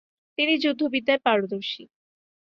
[0.37, 1.83] তিনি যুদ্ধ বিদ্যায় পারদর্শী।